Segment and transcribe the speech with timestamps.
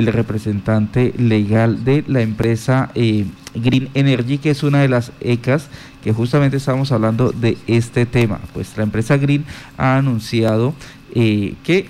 [0.00, 5.68] el representante legal de la empresa eh, Green Energy, que es una de las ECAS
[6.02, 8.40] que justamente estamos hablando de este tema.
[8.54, 9.44] Pues la empresa Green
[9.76, 10.74] ha anunciado
[11.14, 11.88] eh, que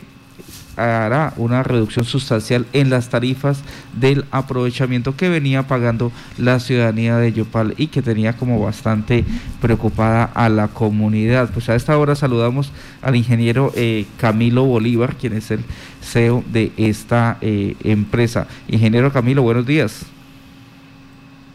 [0.81, 3.63] hará una reducción sustancial en las tarifas
[3.99, 9.25] del aprovechamiento que venía pagando la ciudadanía de Yopal y que tenía como bastante
[9.61, 11.51] preocupada a la comunidad.
[11.53, 12.73] Pues a esta hora saludamos
[13.03, 15.61] al ingeniero eh, Camilo Bolívar, quien es el
[16.01, 18.47] CEO de esta eh, empresa.
[18.69, 20.07] Ingeniero Camilo, buenos días.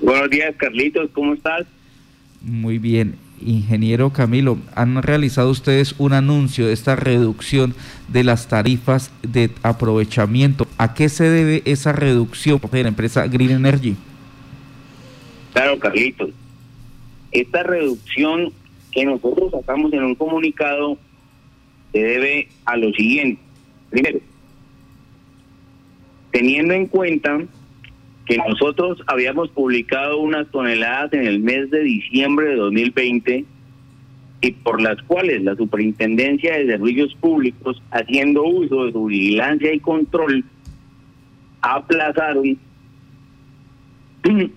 [0.02, 1.66] Buenos días, Carlitos, ¿cómo estás?
[2.42, 3.25] Muy bien.
[3.42, 7.76] Ingeniero Camilo, han realizado ustedes un anuncio de esta reducción
[8.08, 10.68] de las tarifas de aprovechamiento.
[10.78, 13.96] ¿A qué se debe esa reducción de la empresa Green Energy?
[15.54, 16.30] Claro, Carlitos.
[17.32, 18.52] Esta reducción
[18.92, 20.98] que nosotros sacamos en un comunicado
[21.92, 23.42] se debe a lo siguiente.
[23.90, 24.20] Primero,
[26.32, 27.42] teniendo en cuenta
[28.26, 33.46] que nosotros habíamos publicado unas toneladas en el mes de diciembre de 2020
[34.42, 39.80] y por las cuales la Superintendencia de Servicios Públicos, haciendo uso de su vigilancia y
[39.80, 40.44] control,
[41.62, 42.58] aplazaron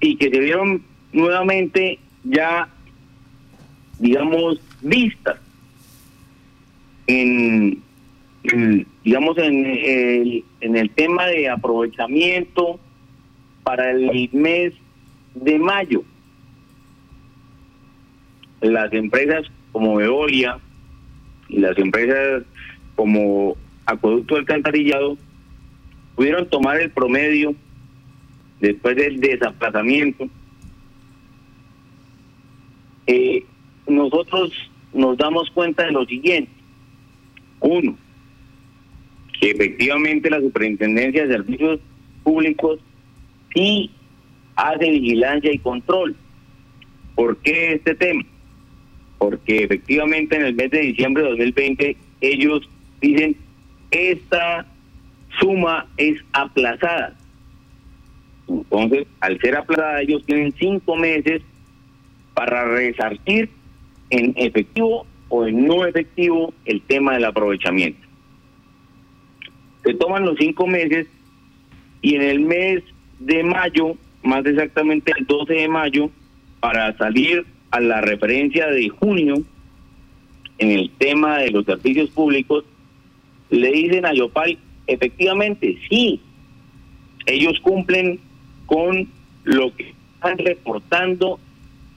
[0.00, 2.68] y que se vieron nuevamente ya,
[3.98, 5.36] digamos, vistas
[7.06, 7.82] en,
[9.04, 12.80] digamos, en el, en el tema de aprovechamiento
[13.70, 14.72] para el mes
[15.32, 16.02] de mayo.
[18.60, 20.58] Las empresas como Veolia
[21.48, 22.42] y las empresas
[22.96, 25.16] como Acueducto Alcantarillado
[26.16, 27.54] pudieron tomar el promedio
[28.58, 30.28] después del desaplazamiento.
[33.06, 33.44] Eh,
[33.86, 34.50] nosotros
[34.92, 36.50] nos damos cuenta de lo siguiente.
[37.60, 37.96] Uno,
[39.40, 41.78] que efectivamente la Superintendencia de Servicios
[42.24, 42.80] Públicos
[43.54, 43.90] sí
[44.56, 46.16] hace vigilancia y control.
[47.14, 48.24] ¿Por qué este tema?
[49.18, 52.68] Porque efectivamente en el mes de diciembre de 2020 ellos
[53.00, 53.36] dicen
[53.90, 54.66] esta
[55.38, 57.16] suma es aplazada.
[58.48, 61.42] Entonces, al ser aplazada, ellos tienen cinco meses
[62.34, 63.48] para resarcir
[64.10, 68.06] en efectivo o en no efectivo el tema del aprovechamiento.
[69.84, 71.06] Se toman los cinco meses
[72.02, 72.82] y en el mes
[73.20, 76.10] de mayo, más exactamente el 12 de mayo,
[76.58, 79.42] para salir a la referencia de junio
[80.58, 82.64] en el tema de los servicios públicos,
[83.50, 86.20] le dicen a Yopal, efectivamente, sí,
[87.26, 88.18] ellos cumplen
[88.66, 89.08] con
[89.44, 91.38] lo que están reportando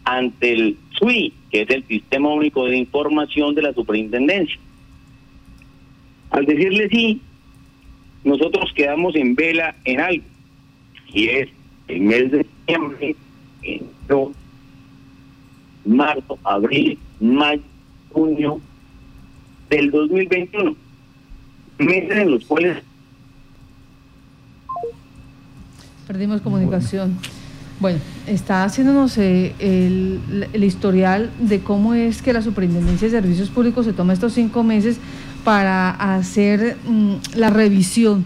[0.05, 4.59] ante el SUI, que es el Sistema Único de Información de la Superintendencia.
[6.31, 7.21] Al decirle sí,
[8.23, 10.32] nosotros quedamos en vela en algo
[11.13, 11.49] y es
[11.87, 13.15] el mes de diciembre,
[13.61, 14.31] enero,
[15.85, 17.61] marzo, abril, mayo,
[18.11, 18.59] junio
[19.69, 20.75] del 2021.
[21.79, 22.83] Meses en los cuales...
[26.07, 27.17] Perdimos comunicación.
[27.79, 33.49] Bueno, está haciéndonos eh, el, el, historial de cómo es que la Superintendencia de Servicios
[33.49, 34.99] Públicos se toma estos cinco meses
[35.43, 38.25] para hacer mm, la revisión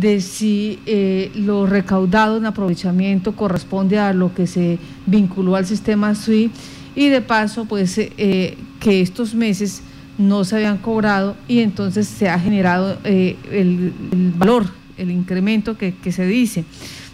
[0.00, 6.16] de si eh, lo recaudado en aprovechamiento corresponde a lo que se vinculó al sistema
[6.16, 6.50] SUI
[6.96, 9.84] y de paso pues eh, que estos meses
[10.18, 13.92] no se habían cobrado y entonces se ha generado eh, el,
[14.36, 14.66] valor,
[14.98, 16.64] el incremento que, que, se dice.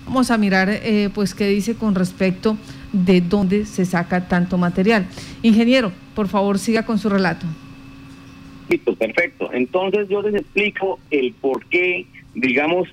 [0.07, 0.81] Vamos a mirar
[1.15, 2.57] pues qué dice con respecto
[2.93, 5.07] de dónde se saca tanto material.
[5.43, 7.47] Ingeniero, por favor siga con su relato.
[8.69, 9.51] Listo, perfecto.
[9.53, 12.89] Entonces yo les explico el por qué digamos,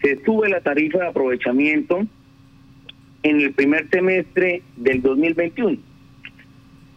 [0.00, 2.06] se sube la tarifa de aprovechamiento
[3.22, 5.76] en el primer semestre del 2021.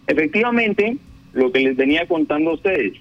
[0.07, 0.97] Efectivamente,
[1.33, 2.93] lo que les venía contando a ustedes,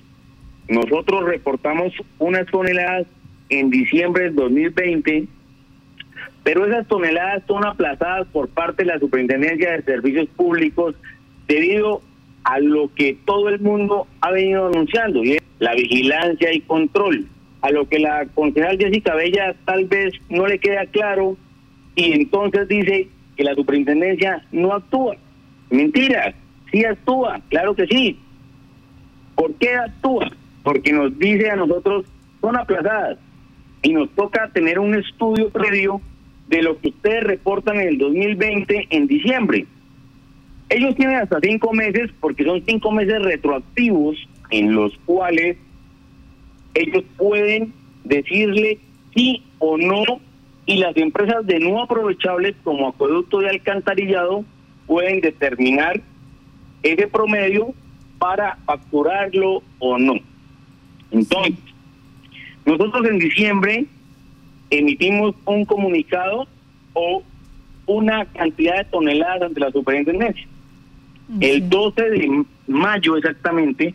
[0.69, 3.06] nosotros reportamos unas toneladas
[3.49, 5.27] en diciembre del 2020,
[6.44, 10.94] pero esas toneladas son aplazadas por parte de la Superintendencia de Servicios Públicos
[11.49, 12.00] debido
[12.44, 17.26] a lo que todo el mundo ha venido anunciando, y es la vigilancia y control
[17.62, 21.37] a lo que la concejal Jessica Bella tal vez no le queda claro
[21.95, 25.17] y entonces dice que la superintendencia no actúa.
[25.71, 26.35] Mentira,
[26.71, 28.19] sí actúa, claro que sí.
[29.35, 30.31] ¿Por qué actúa?
[30.62, 32.07] Porque nos dice a nosotros
[32.41, 33.19] son aplazadas
[33.83, 36.01] y nos toca tener un estudio previo
[36.49, 39.67] de lo que ustedes reportan en el 2020 en diciembre.
[40.69, 44.17] Ellos tienen hasta cinco meses porque son cinco meses retroactivos
[44.51, 45.57] en los cuales
[46.75, 47.72] ellos pueden
[48.05, 48.78] decirle
[49.14, 50.05] sí o no,
[50.67, 54.44] y las empresas de no aprovechables como acueducto de alcantarillado
[54.87, 56.00] pueden determinar
[56.82, 57.75] ese promedio
[58.19, 60.14] para facturarlo o no.
[61.11, 61.55] Entonces,
[62.64, 63.87] nosotros en diciembre
[64.70, 66.46] emitimos un comunicado
[66.93, 67.23] o
[67.87, 70.46] una cantidad de toneladas ante la superintendencia.
[71.40, 73.94] El 12 de mayo exactamente,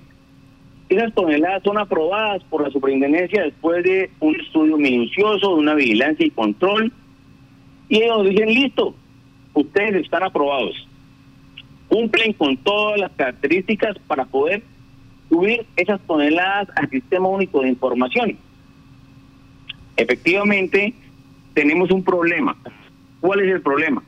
[0.89, 6.25] esas toneladas son aprobadas por la superintendencia después de un estudio minucioso, de una vigilancia
[6.25, 6.91] y control,
[7.89, 8.95] y ellos dicen, listo,
[9.53, 10.87] ustedes están aprobados.
[11.87, 14.63] Cumplen con todas las características para poder
[15.29, 18.37] subir esas toneladas al sistema único de información.
[19.97, 20.93] Efectivamente,
[21.53, 22.55] tenemos un problema.
[23.21, 24.03] ¿Cuál es el problema?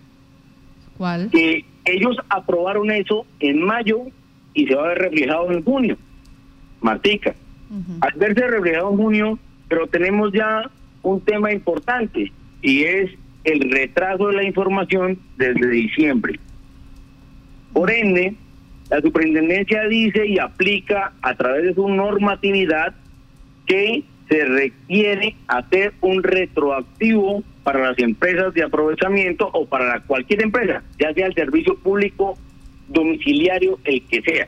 [0.98, 1.30] ¿Cuál?
[1.32, 4.02] Que ellos aprobaron eso en mayo
[4.54, 5.98] y se va a ver reflejado en junio.
[6.88, 7.36] Martica,
[8.00, 10.72] al verse reflejado en junio, pero tenemos ya
[11.04, 12.32] un tema importante
[12.62, 13.12] y es
[13.44, 16.40] el retraso de la información desde diciembre.
[17.74, 18.36] Por ende,
[18.90, 22.96] la superintendencia dice y aplica a través de su normatividad
[23.66, 30.84] que se requiere hacer un retroactivo para las empresas de aprovechamiento o para cualquier empresa,
[30.98, 32.38] ya sea el servicio público
[32.88, 34.48] domiciliario, el que sea,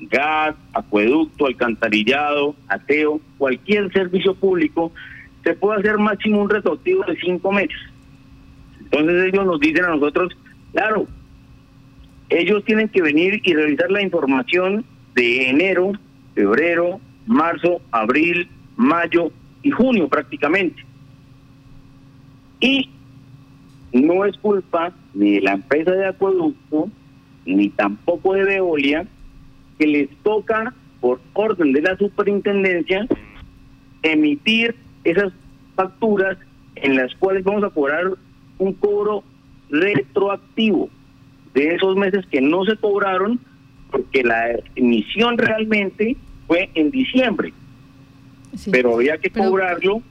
[0.00, 4.92] gas, acueducto, alcantarillado, ateo, cualquier servicio público,
[5.44, 7.78] se puede hacer máximo un retroactivo de cinco meses.
[8.80, 10.36] Entonces ellos nos dicen a nosotros,
[10.72, 11.06] claro,
[12.30, 14.84] ellos tienen que venir y revisar la información
[15.14, 15.92] de enero,
[16.34, 19.30] febrero, marzo, abril, mayo
[19.62, 20.84] y junio prácticamente.
[22.60, 22.90] Y
[23.92, 26.88] no es culpa ni de la empresa de acueducto,
[27.46, 29.06] ni tampoco de Veolia,
[29.78, 33.06] que les toca, por orden de la superintendencia,
[34.02, 35.32] emitir esas
[35.76, 36.36] facturas
[36.76, 38.04] en las cuales vamos a cobrar
[38.58, 39.22] un cobro
[39.70, 40.88] retroactivo
[41.54, 43.38] de esos meses que no se cobraron
[43.90, 46.16] porque la emisión realmente
[46.46, 47.52] fue en diciembre
[48.70, 50.02] pero había que cobrarlo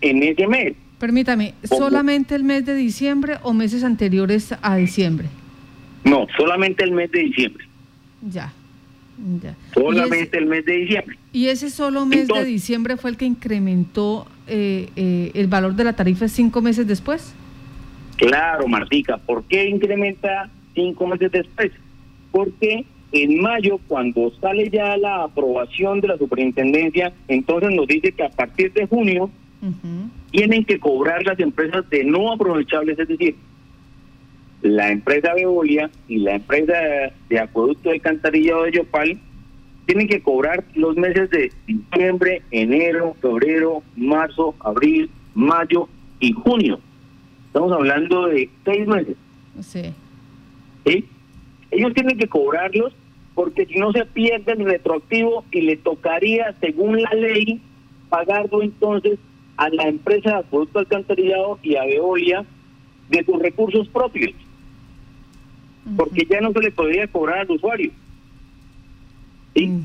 [0.00, 0.74] en ese mes.
[0.98, 5.28] Permítame, ¿solamente el mes de diciembre o meses anteriores a diciembre?
[6.04, 7.64] No, solamente el mes de diciembre.
[8.22, 8.52] Ya.
[9.42, 9.56] Ya.
[9.72, 11.18] Solamente el mes de diciembre.
[11.32, 15.84] ¿Y ese solo mes de diciembre fue el que incrementó eh, eh, el valor de
[15.84, 17.34] la tarifa cinco meses después?
[18.16, 19.16] Claro, Martica.
[19.18, 21.72] ¿Por qué incrementa cinco meses después?
[22.30, 28.24] Porque en mayo, cuando sale ya la aprobación de la superintendencia, entonces nos dice que
[28.24, 29.30] a partir de junio
[30.30, 33.36] tienen que cobrar las empresas de no aprovechables, es decir,
[34.64, 36.72] la empresa Veolia y la empresa
[37.28, 39.18] de acueducto de alcantarillado de Yopal
[39.84, 45.86] tienen que cobrar los meses de diciembre, enero, febrero, marzo, abril, mayo
[46.18, 46.80] y junio.
[47.48, 49.16] Estamos hablando de seis meses.
[49.60, 49.92] Sí.
[50.86, 51.04] ¿Sí?
[51.70, 52.94] Ellos tienen que cobrarlos
[53.34, 57.60] porque si no se pierde el retroactivo y le tocaría, según la ley,
[58.08, 59.18] pagarlo entonces
[59.58, 62.46] a la empresa de producto alcantarillado y a Veolia
[63.10, 64.32] de sus recursos propios,
[65.96, 67.90] porque ya no se le podría cobrar al usuario.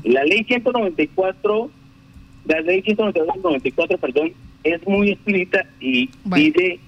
[0.04, 1.70] La ley 194,
[2.46, 4.32] la ley 194, perdón,
[4.64, 6.80] es muy explícita y dice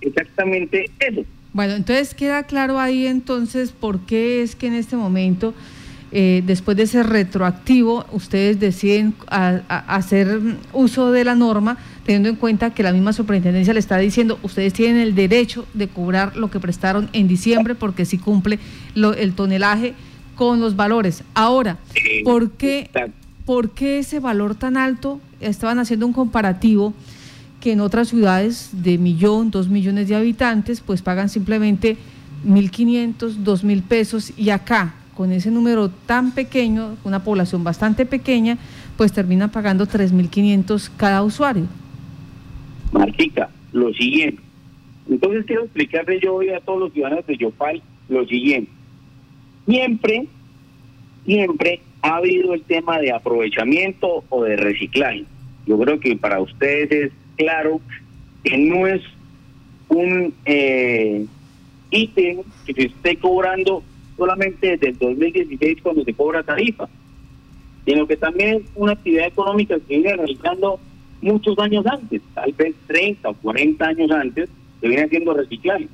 [0.00, 1.24] exactamente eso.
[1.52, 5.52] Bueno, entonces queda claro ahí entonces por qué es que en este momento
[6.12, 10.40] eh, después de ese retroactivo, ustedes deciden hacer
[10.72, 14.72] uso de la norma, teniendo en cuenta que la misma superintendencia le está diciendo, ustedes
[14.72, 18.58] tienen el derecho de cobrar lo que prestaron en diciembre porque si cumple
[18.94, 19.94] el tonelaje
[20.34, 21.22] con los valores.
[21.34, 21.78] Ahora,
[22.24, 22.90] ¿por qué,
[23.44, 25.20] ¿por qué ese valor tan alto?
[25.40, 26.92] Estaban haciendo un comparativo
[27.60, 31.98] que en otras ciudades de millón, dos millones de habitantes, pues pagan simplemente
[32.46, 38.58] 1.500, 2.000 pesos y acá con ese número tan pequeño, una población bastante pequeña,
[38.96, 41.66] pues termina pagando 3.500 cada usuario.
[42.92, 44.42] Martica, lo siguiente.
[45.08, 48.70] Entonces quiero explicarle yo hoy a todos los ciudadanos de Yopal lo siguiente.
[49.66, 50.26] Siempre,
[51.24, 55.24] siempre ha habido el tema de aprovechamiento o de reciclaje.
[55.66, 57.80] Yo creo que para ustedes es claro
[58.42, 59.02] que no es
[59.88, 61.26] un eh,
[61.90, 63.82] ítem que se esté cobrando
[64.20, 66.86] solamente desde el 2016 cuando se cobra tarifa,
[67.86, 70.78] sino que también es una actividad económica que viene realizando
[71.22, 74.50] muchos años antes, tal vez 30 o 40 años antes,
[74.80, 75.88] se viene haciendo reciclaje.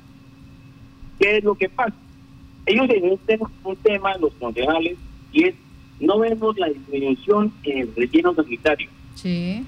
[1.17, 1.95] ¿Qué es lo que pasa?
[2.65, 3.17] Ellos tienen
[3.63, 4.97] un tema, los concejales,
[5.31, 5.55] y es
[6.01, 8.89] no vemos la disminución en el relleno sanitario.
[9.15, 9.63] Sí.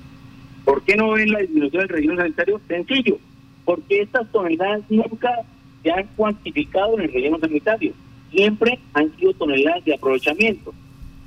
[0.66, 2.60] ¿Por qué no ven la disminución del relleno sanitario?
[2.68, 3.18] Sencillo,
[3.63, 5.32] porque estas toneladas nunca
[5.82, 7.94] se han cuantificado en el relleno sanitario.
[8.31, 10.74] Siempre han sido toneladas de aprovechamiento.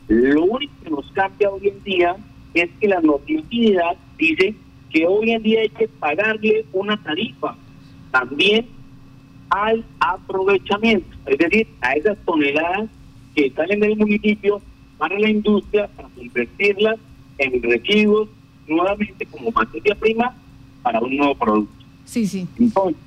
[0.09, 2.17] Lo único que nos cambia hoy en día
[2.55, 4.55] es que la normatividad dice
[4.91, 7.57] que hoy en día hay que pagarle una tarifa
[8.11, 8.67] también
[9.51, 12.89] al aprovechamiento, es decir, a esas toneladas
[13.35, 14.61] que salen del municipio
[14.99, 16.99] para la industria para invertirlas
[17.39, 18.29] en residuos
[18.67, 20.35] nuevamente como materia prima
[20.83, 21.85] para un nuevo producto.
[22.05, 22.47] Sí, sí.
[22.59, 23.01] Entonces,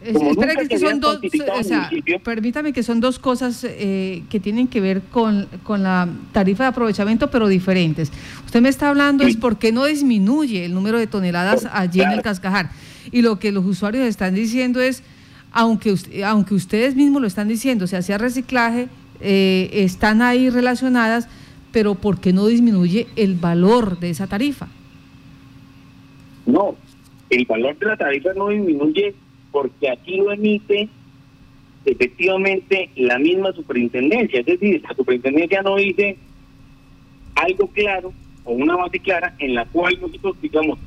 [0.00, 1.18] Espera que, son dos,
[1.58, 1.90] o sea,
[2.22, 6.68] permítame que son dos cosas eh, que tienen que ver con, con, la tarifa de
[6.68, 8.12] aprovechamiento, pero diferentes.
[8.46, 12.12] Usted me está hablando es por qué no disminuye el número de toneladas allí en
[12.12, 12.70] el cascajar.
[13.10, 15.02] Y lo que los usuarios están diciendo es,
[15.50, 18.88] aunque, aunque ustedes mismos lo están diciendo, se hacía reciclaje,
[19.20, 21.28] eh, están ahí relacionadas,
[21.72, 24.68] pero ¿por qué no disminuye el valor de esa tarifa?
[26.46, 26.76] No,
[27.30, 29.14] el valor de la tarifa no disminuye
[29.50, 30.88] porque aquí lo emite
[31.84, 34.40] efectivamente la misma superintendencia.
[34.40, 36.16] Es decir, la superintendencia no dice
[37.34, 38.12] algo claro
[38.44, 40.78] o una base clara en la cual nosotros digamos,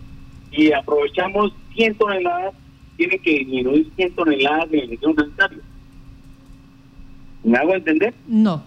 [0.52, 2.54] si aprovechamos 100 toneladas,
[2.98, 5.60] tiene que disminuir 100 toneladas de emisión sanitario.
[7.44, 8.14] ¿Me hago entender?
[8.28, 8.64] No.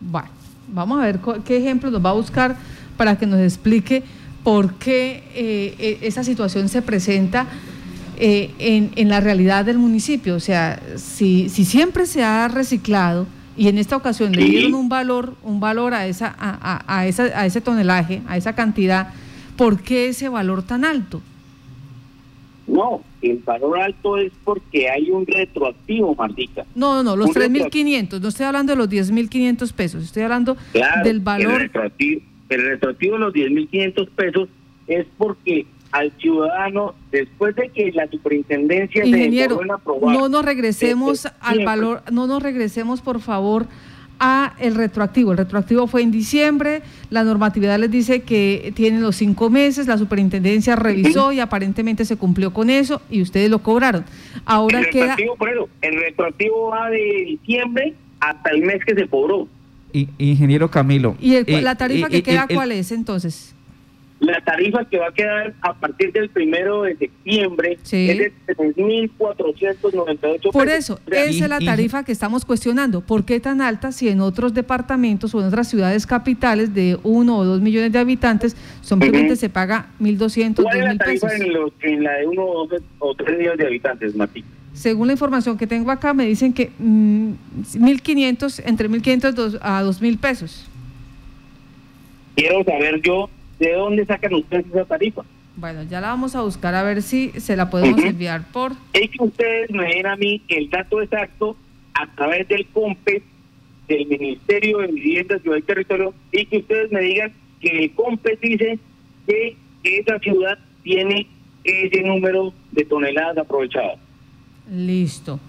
[0.00, 0.28] Bueno,
[0.68, 2.56] vamos a ver qué ejemplo nos va a buscar
[2.96, 4.02] para que nos explique
[4.44, 7.48] por qué eh, e, esa situación se presenta
[8.16, 10.36] eh, en, en, la realidad del municipio.
[10.36, 14.88] O sea, si, si siempre se ha reciclado y en esta ocasión le dieron un
[14.88, 19.08] valor, un valor a, esa, a, a, esa, a ese tonelaje, a esa cantidad,
[19.56, 21.22] ¿por qué ese valor tan alto?
[22.66, 26.64] No, el valor alto es porque hay un retroactivo, Martica.
[26.74, 30.56] No, no, no, los 3.500, no estoy hablando de los 10.500 pesos, estoy hablando
[31.02, 31.52] del valor...
[31.52, 34.48] El retroactivo, el retroactivo de los 10.500 pesos
[34.86, 39.60] es porque al ciudadano, después de que la superintendencia Ingeniero,
[40.02, 43.66] no nos regresemos al valor, no nos regresemos por favor
[44.18, 45.32] a el retroactivo.
[45.32, 49.96] El retroactivo fue en diciembre, la normatividad les dice que tienen los cinco meses, la
[49.96, 54.04] superintendencia revisó y aparentemente se cumplió con eso y ustedes lo cobraron.
[54.44, 55.16] Ahora el queda...
[55.82, 59.48] el retroactivo va de diciembre hasta el mes que se cobró
[60.18, 61.16] ingeniero Camilo.
[61.20, 63.54] ¿Y eh, la tarifa que queda cuál es entonces?
[64.20, 70.52] La tarifa que va a quedar a partir del primero de septiembre es de 3.498
[70.52, 73.00] Por eso, esa es la tarifa que estamos cuestionando.
[73.02, 77.38] ¿Por qué tan alta si en otros departamentos o en otras ciudades capitales de uno
[77.38, 81.72] o dos millones de habitantes simplemente se paga 1.200, ¿Cuál es la tarifa en, los,
[81.82, 84.42] en, la de uno o, dos, o tres millones de habitantes, Mati?
[84.74, 90.18] Según la información que tengo acá, me dicen que 1.500, mm, entre 1.500 a 2.000
[90.18, 90.68] pesos.
[92.34, 95.22] Quiero saber yo de dónde sacan ustedes esa tarifa.
[95.56, 98.72] Bueno, ya la vamos a buscar a ver si se la podemos enviar por...
[98.92, 101.56] Es que ustedes me den a mí el dato exacto
[101.94, 103.22] a través del COMPES
[103.86, 108.40] del Ministerio de Vivienda, Ciudad y Territorio y que ustedes me digan que el COMPES
[108.40, 108.78] dice
[109.26, 111.28] que esa ciudad tiene
[111.62, 114.03] ese número de toneladas aprovechadas.
[114.70, 115.40] Listo.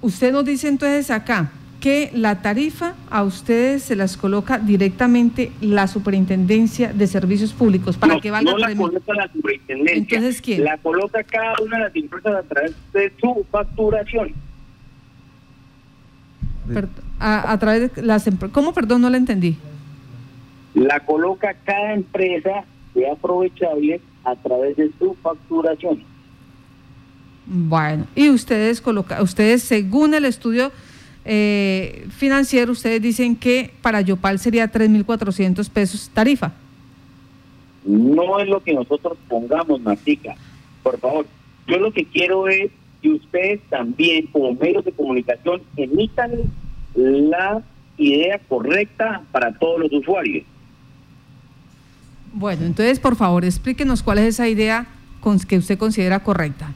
[0.00, 5.88] Usted nos dice entonces acá que la tarifa a ustedes se las coloca directamente la
[5.88, 9.96] Superintendencia de Servicios Públicos para que valga No la coloca la Superintendencia.
[9.96, 10.62] Entonces, ¿quién?
[10.62, 14.32] La coloca cada una de las empresas a través de su facturación.
[17.18, 18.30] a, través de las.
[18.52, 19.56] ¿Cómo, perdón, no la entendí?
[20.74, 26.11] La coloca cada empresa de aprovechable a través de su facturación.
[27.46, 30.70] Bueno, y ustedes coloca, ustedes según el estudio
[31.24, 36.52] eh, financiero, ustedes dicen que para Yopal sería 3.400 pesos tarifa.
[37.84, 40.36] No es lo que nosotros pongamos, Matica.
[40.82, 41.26] Por favor,
[41.66, 42.70] yo lo que quiero es
[43.00, 46.30] que ustedes también, como medios de comunicación, emitan
[46.94, 47.62] la
[47.96, 50.44] idea correcta para todos los usuarios.
[52.32, 54.86] Bueno, entonces, por favor, explíquenos cuál es esa idea
[55.48, 56.72] que usted considera correcta.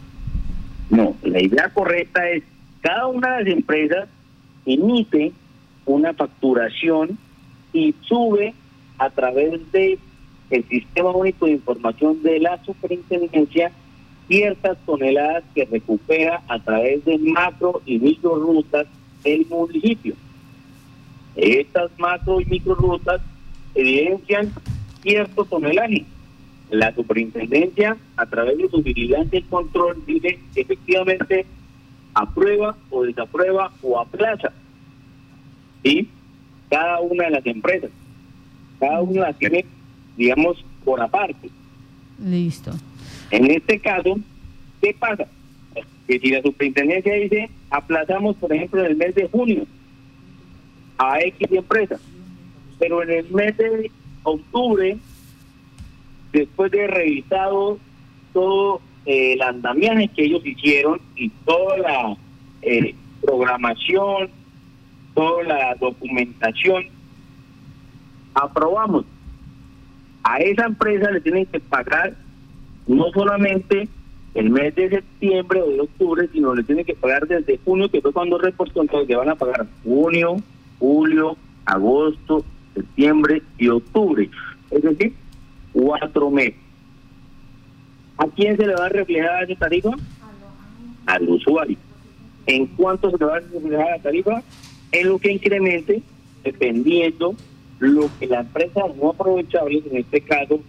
[0.90, 2.42] No, la idea correcta es
[2.80, 4.08] cada una de las empresas
[4.64, 5.32] emite
[5.84, 7.18] una facturación
[7.72, 8.54] y sube
[8.98, 9.98] a través de
[10.50, 13.72] el sistema único de información de la superintendencia
[14.28, 18.86] ciertas toneladas que recupera a través de macro y micro rutas
[19.22, 20.14] del municipio.
[21.36, 23.20] Estas macro y micro rutas
[23.74, 24.52] evidencian
[25.02, 26.04] cierto tonelaje
[26.70, 31.46] la superintendencia, a través de su vigilancia y control, dice efectivamente
[32.14, 34.52] aprueba o desaprueba o aplaza.
[35.84, 36.08] y
[36.70, 37.90] Cada una de las empresas.
[38.80, 39.64] Cada uno las tiene,
[40.16, 41.50] digamos, por aparte.
[42.18, 42.72] Listo.
[43.30, 44.18] En este caso,
[44.80, 45.26] ¿qué pasa?
[46.06, 49.66] Que si la superintendencia dice, aplazamos, por ejemplo, en el mes de junio
[50.98, 51.98] a X empresa,
[52.78, 53.90] pero en el mes de
[54.22, 54.96] octubre,
[56.36, 57.78] después de revisado
[58.32, 62.16] todo eh, el andamiaje que ellos hicieron y toda la
[62.62, 64.28] eh, programación,
[65.14, 66.84] toda la documentación,
[68.34, 69.06] aprobamos.
[70.22, 72.14] A esa empresa le tienen que pagar
[72.86, 73.88] no solamente
[74.34, 78.02] el mes de septiembre o de octubre, sino le tienen que pagar desde junio, que
[78.02, 80.36] fue cuando reportó, entonces le van a pagar junio,
[80.78, 84.28] julio, agosto, septiembre y octubre.
[84.70, 85.14] Es decir,
[85.76, 86.54] cuatro meses.
[88.16, 89.90] ¿A quién se le va a reflejar esa tarifa?
[91.04, 91.76] Al usuario.
[92.46, 94.42] ¿En cuánto se le va a reflejar la tarifa?
[94.92, 96.00] En lo que incremente,
[96.42, 97.34] dependiendo
[97.78, 100.60] lo que la empresa no aprovechable, en este caso,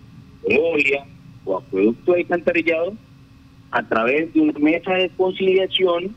[0.44, 1.06] Eolia
[1.46, 2.94] o Acueducto de Alcantarillado,
[3.72, 6.14] a través de una mesa de conciliación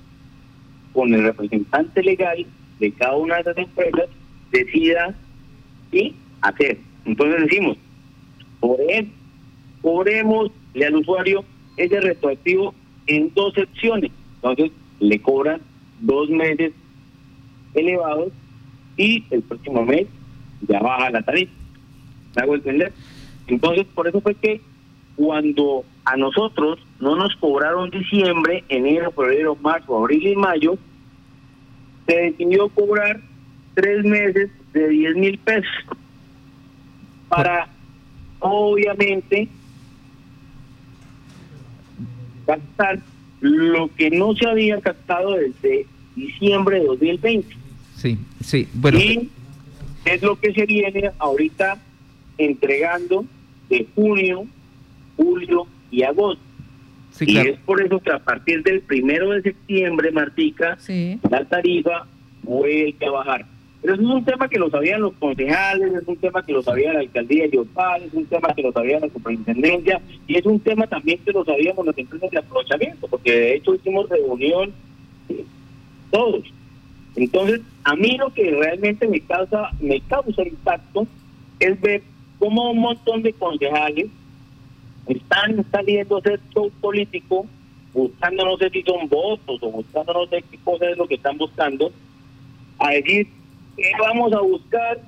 [0.93, 2.45] con el representante legal
[2.81, 4.09] de cada una de esas empresas,
[4.51, 5.15] decida
[5.93, 6.79] y hacer.
[7.05, 7.77] Entonces decimos,
[8.61, 9.11] por él,
[9.83, 11.45] cobremosle al usuario
[11.77, 12.75] ese retroactivo
[13.07, 14.11] en dos secciones.
[14.37, 15.61] Entonces le cobran
[16.01, 16.73] dos meses
[17.75, 18.33] elevados
[18.97, 20.07] y el próximo mes
[20.69, 21.53] ya baja la tarifa.
[22.37, 22.93] ¿Me hago entender?
[23.47, 24.61] Entonces, por eso fue que
[25.17, 30.79] cuando a nosotros no nos cobraron diciembre, enero, febrero, marzo, abril y mayo,
[32.07, 33.21] se decidió cobrar
[33.75, 35.71] tres meses de 10 mil pesos
[37.29, 37.69] para,
[38.53, 39.49] obviamente,
[42.47, 42.99] captar
[43.41, 47.57] lo que no se había captado desde diciembre de 2020.
[47.97, 48.99] Sí, sí, bueno.
[48.99, 49.31] Y
[50.05, 51.79] es lo que se viene ahorita
[52.39, 53.25] entregando
[53.69, 54.47] de junio,
[55.17, 56.43] julio y agosto.
[57.21, 60.79] y es por eso que a partir del primero de septiembre, Martica,
[61.31, 62.07] la tarifa
[62.43, 63.47] vuelve a bajar.
[63.83, 66.63] Pero eso es un tema que lo sabían los concejales, es un tema que lo
[66.63, 70.45] sabía la alcaldía de Yopal, es un tema que lo sabía la superintendencia y es
[70.45, 74.73] un tema también que lo sabíamos las empresas de aprovechamiento, porque de hecho hicimos reunión
[75.31, 75.45] eh,
[76.11, 76.45] todos.
[77.17, 81.07] Entonces, a mí lo que realmente me causa, me causa impacto
[81.59, 82.03] es ver
[82.39, 84.09] cómo un montón de concejales
[85.07, 87.47] están saliendo hacer show político,
[87.95, 91.15] buscando no sé si son votos o buscando no sé qué cosa es lo que
[91.15, 91.91] están buscando,
[92.79, 93.27] a decir
[93.81, 95.01] que vamos a buscar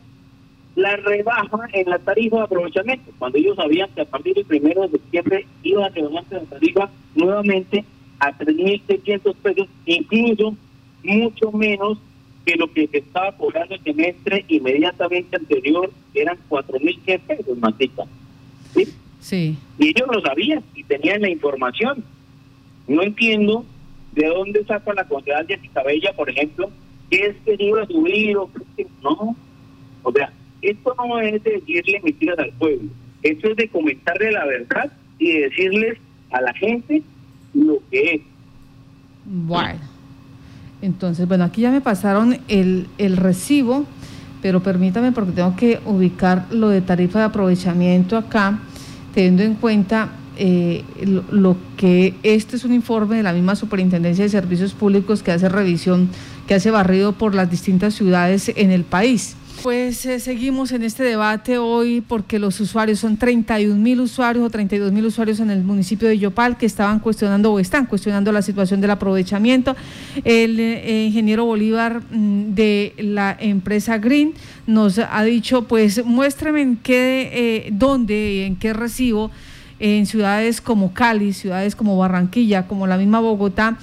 [0.74, 4.82] la rebaja en la tarifa de aprovechamiento, cuando ellos sabían que a partir del primero
[4.82, 7.84] de septiembre iba a rebajarse la tarifa nuevamente
[8.18, 10.56] a 3.600 pesos, incluso
[11.02, 11.98] mucho menos
[12.46, 18.04] que lo que se estaba cobrando el semestre inmediatamente anterior eran 4.100 pesos, Matita.
[18.74, 18.88] ¿Sí?
[19.20, 19.56] Sí.
[19.78, 22.02] Y ellos lo sabían y tenían la información.
[22.88, 23.64] No entiendo
[24.12, 26.70] de dónde saca la concejal de Bella, por ejemplo,
[27.12, 29.36] que es que iba a subir o que no.
[30.02, 32.88] O sea, esto no es de decirle mentiras al pueblo.
[33.22, 35.98] Esto es de comentarle la verdad y decirles
[36.30, 37.02] a la gente
[37.52, 38.22] lo que es.
[39.26, 39.78] Bueno.
[40.80, 43.84] Entonces, bueno, aquí ya me pasaron el, el recibo,
[44.40, 48.58] pero permítame porque tengo que ubicar lo de tarifa de aprovechamiento acá,
[49.14, 50.82] teniendo en cuenta eh,
[51.30, 55.48] lo, que este es un informe de la misma Superintendencia de Servicios Públicos que hace
[55.48, 56.08] revisión,
[56.46, 59.36] que hace barrido por las distintas ciudades en el país.
[59.62, 64.50] Pues eh, seguimos en este debate hoy porque los usuarios son 31 mil usuarios o
[64.50, 68.42] 32 mil usuarios en el municipio de Yopal que estaban cuestionando o están cuestionando la
[68.42, 69.76] situación del aprovechamiento.
[70.24, 74.34] El eh, ingeniero Bolívar mm, de la empresa Green
[74.66, 79.30] nos ha dicho, pues muéstrame en qué, eh, dónde, en qué recibo
[79.78, 83.78] en ciudades como Cali, ciudades como Barranquilla, como la misma Bogotá,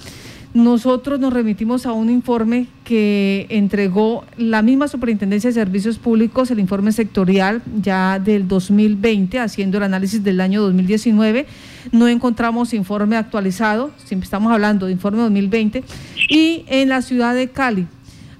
[0.52, 6.58] nosotros nos remitimos a un informe que entregó la misma Superintendencia de Servicios Públicos, el
[6.58, 11.46] informe sectorial ya del 2020, haciendo el análisis del año 2019.
[11.92, 15.84] No encontramos informe actualizado, siempre estamos hablando de informe 2020.
[16.28, 17.86] Y en la ciudad de Cali,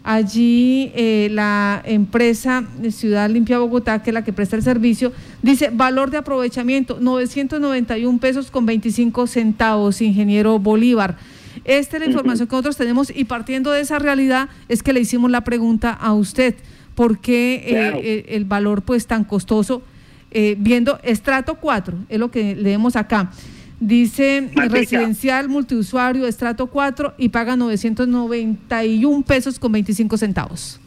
[0.03, 5.71] allí eh, la empresa Ciudad Limpia Bogotá, que es la que presta el servicio, dice
[5.73, 11.17] valor de aprovechamiento 991 pesos con 25 centavos, ingeniero Bolívar.
[11.65, 15.01] Esta es la información que nosotros tenemos y partiendo de esa realidad es que le
[15.01, 16.55] hicimos la pregunta a usted,
[16.95, 19.83] ¿por qué eh, eh, el valor pues tan costoso?
[20.31, 23.33] Eh, viendo estrato 4, es lo que leemos acá.
[23.81, 30.79] Dice residencial multiusuario, estrato 4 y paga 991 pesos con 25 centavos.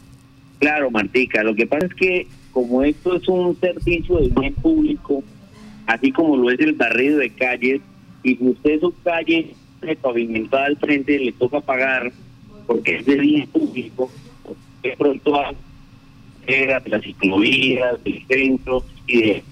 [0.60, 5.24] Claro, Martica, lo que pasa es que como esto es un servicio de bien público,
[5.86, 7.80] así como lo es el barrido de calles,
[8.22, 8.92] y si usted su
[10.00, 12.12] pavimentada al frente le toca pagar
[12.66, 14.10] porque es de bien público,
[14.82, 15.40] de pronto
[16.46, 19.44] de las ciclovías, del centro y de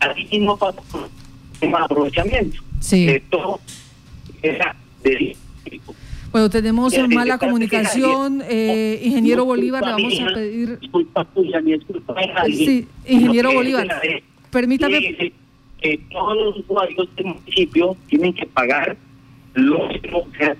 [0.00, 0.80] así no pasa
[1.62, 3.06] un aprovechamiento sí.
[3.06, 3.60] de todo
[4.42, 5.36] era de
[6.32, 8.42] bueno, tenemos mala comunicación.
[8.48, 10.78] Eh, ingeniero Bolívar, le vamos a pedir.
[10.78, 12.14] Disculpa tuya, mi disculpa.
[12.46, 14.00] Sí, ingeniero Bolívar,
[14.50, 15.32] permítame.
[15.80, 18.96] Que todos los usuarios del municipio tienen que pagar
[19.54, 20.56] lo que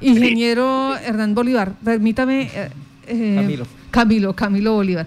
[0.00, 2.50] Ingeniero Hernán Bolívar, permítame.
[2.54, 2.70] Eh,
[3.06, 3.66] eh, Camilo.
[3.90, 5.06] Camilo, Camilo Bolívar.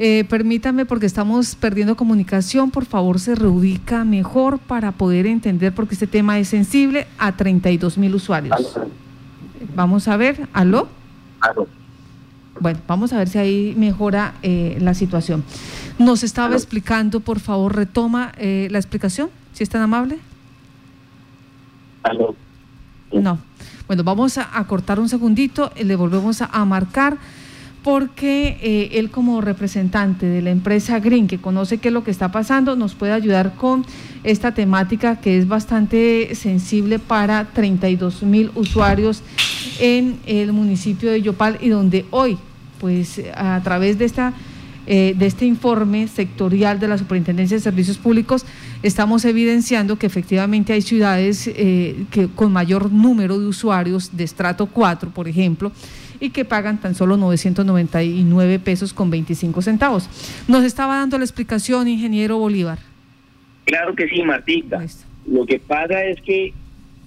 [0.00, 5.94] Eh, permítame, porque estamos perdiendo comunicación, por favor se reubica mejor para poder entender, porque
[5.94, 8.78] este tema es sensible a 32 mil usuarios.
[9.74, 10.88] Vamos a ver, ¿aló?
[11.40, 11.66] Aló.
[12.60, 15.42] Bueno, vamos a ver si ahí mejora eh, la situación.
[15.98, 20.18] Nos estaba explicando, por favor, retoma eh, la explicación, si es tan amable.
[23.12, 23.38] No.
[23.86, 27.16] Bueno, vamos a, cortar un segundito, le volvemos a marcar
[27.82, 32.10] porque eh, él como representante de la empresa Green, que conoce qué es lo que
[32.10, 33.86] está pasando, nos puede ayudar con
[34.24, 39.22] esta temática que es bastante sensible para 32 mil usuarios
[39.80, 42.36] en el municipio de Yopal y donde hoy,
[42.80, 44.34] pues a través de esta
[44.90, 48.46] eh, de este informe sectorial de la Superintendencia de Servicios Públicos,
[48.82, 54.64] estamos evidenciando que efectivamente hay ciudades eh, que, con mayor número de usuarios de estrato
[54.64, 55.72] 4, por ejemplo,
[56.20, 60.08] y que pagan tan solo 999 pesos con 25 centavos.
[60.48, 62.78] Nos estaba dando la explicación, ingeniero Bolívar.
[63.66, 64.82] Claro que sí, Martita.
[65.26, 66.54] Lo que pasa es que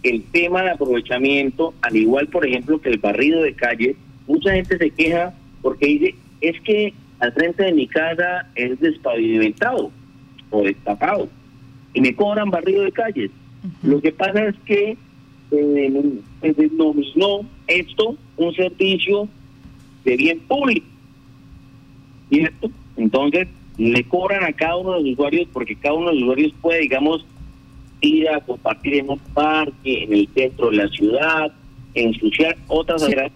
[0.04, 3.96] el tema de aprovechamiento, al igual, por ejemplo, que el barrido de calle,
[4.28, 9.92] mucha gente se queja porque dice, es que al frente de mi casa es despavimentado
[10.50, 11.30] o destapado
[11.94, 13.32] y me cobran barrido de calles.
[13.84, 14.98] Lo que pasa es que
[15.52, 19.28] eh, se denominó esto un servicio
[20.04, 20.88] de bien público.
[22.30, 22.72] ¿Cierto?
[22.98, 26.54] Entonces, le cobran a cada uno de los usuarios porque cada uno de los usuarios
[26.60, 27.24] puede, digamos,
[28.02, 31.54] ir a compartir en un parque, en el centro de la ciudad,
[31.94, 33.32] ensuciar otras áreas.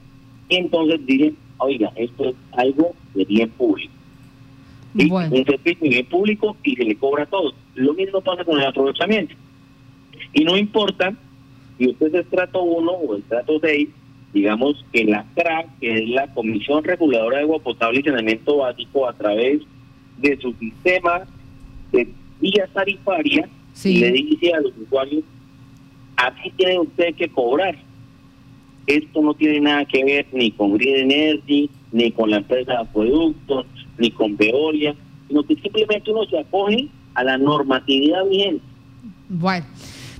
[0.50, 3.94] Y entonces dicen, oiga, esto es algo de bien público.
[4.96, 7.54] Un servicio de bien público y se le cobra a todos.
[7.76, 9.36] Lo mismo pasa con el aprovechamiento.
[10.34, 11.13] Y no importa
[11.78, 13.89] si usted es el trato 1 o el trato 6,
[14.34, 19.08] digamos que la CRA, que es la Comisión Reguladora de Agua Potable y Saneamiento Básico,
[19.08, 19.62] a través
[20.18, 21.22] de su sistema
[21.91, 22.08] de
[22.39, 23.50] vía tarifaria,
[23.84, 25.24] le dice a los usuarios,
[26.18, 27.78] aquí tiene usted que cobrar.
[28.88, 32.78] Esto no tiene nada que ver ni con Green Energy, ni con la empresa de
[32.80, 33.65] acueductos,
[33.98, 34.95] ni con Veolia,
[35.28, 38.63] sino que simplemente uno se acoge a la normatividad vigente.
[39.30, 39.65] Bueno.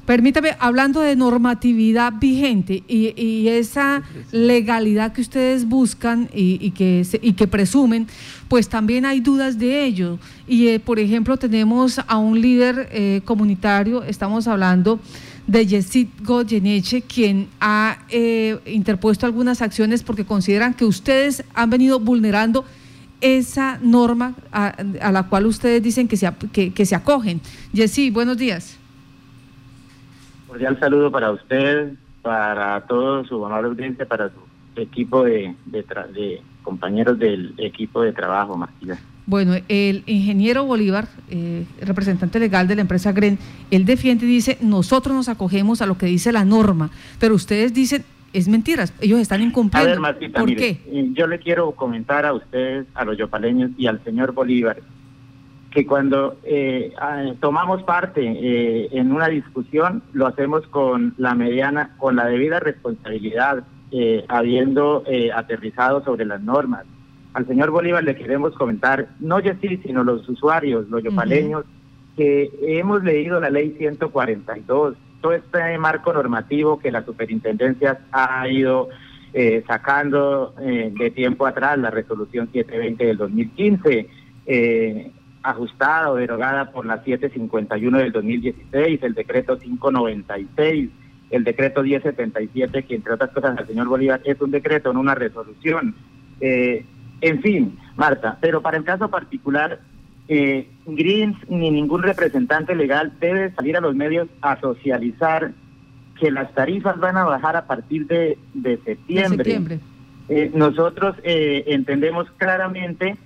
[0.06, 7.48] Permítame, hablando de normatividad vigente y, esa legalidad que ustedes buscan y, que, y que
[7.48, 8.06] presumen,
[8.48, 10.20] pues también hay dudas de ello.
[10.48, 15.00] Y, eh, por ejemplo, tenemos a un líder eh, comunitario, estamos hablando
[15.48, 22.00] de Yesid Goyeneche, quien ha eh, interpuesto algunas acciones porque consideran que ustedes han venido
[22.00, 22.66] vulnerando
[23.22, 24.74] esa norma a,
[25.12, 27.42] la cual ustedes dicen que se, que, se acogen.
[27.74, 28.80] Yesid, buenos días
[30.56, 37.20] cordial saludo para usted, para todo su amable audiencia, para su equipo de, de, compañeros
[37.20, 38.98] del equipo de trabajo, Martínez.
[39.28, 43.40] Bueno, el ingeniero Bolívar, eh, representante legal de la empresa GREN,
[43.72, 47.74] él defiende y dice, nosotros nos acogemos a lo que dice la norma, pero ustedes
[47.74, 49.90] dicen, es mentiras, ellos están incumpliendo.
[49.90, 50.82] A ver, Martita, ¿Por qué?
[50.88, 54.78] Eh, yo le quiero comentar a ustedes, a los yopaleños y al señor Bolívar,
[55.76, 61.92] que cuando eh, ah, tomamos parte eh, en una discusión lo hacemos con la mediana,
[61.98, 65.04] con la debida responsabilidad, eh, habiendo
[65.36, 66.86] aterrizado sobre las normas.
[67.36, 71.66] Al señor Bolívar le queremos comentar, no sí, sino los usuarios, los yopaleños,
[72.16, 78.88] que hemos leído la ley 142, todo este marco normativo que la superintendencia ha ido
[79.68, 84.08] sacando de tiempo atrás, la resolución 720 del 2015.
[84.48, 85.12] Eh,
[85.46, 90.90] ajustada o derogada por la 751 del 2016, el decreto 596,
[91.30, 95.14] el decreto 1077, que entre otras cosas el señor Bolívar es un decreto, no una
[95.14, 95.96] resolución.
[96.42, 96.84] Eh,
[97.22, 99.80] en fin, Marta, pero para el caso particular,
[100.28, 105.52] eh, Greens ni ningún representante legal debe salir a los medios a socializar
[106.20, 108.38] que las tarifas van a bajar a partir de,
[108.86, 109.38] septiembre.
[109.38, 109.80] septiembre.
[110.30, 113.18] Eh, nosotros eh, entendemos claramente